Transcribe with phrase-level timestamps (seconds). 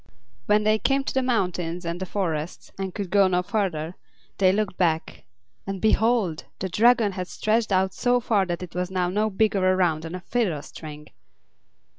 [0.47, 3.93] When they came to the mountains and the forests, and could go no farther,
[4.39, 5.25] they looked back;
[5.67, 6.45] and behold!
[6.57, 10.15] the Dragon had stretched out so far that it was now no bigger around than
[10.15, 11.09] a fiddle string!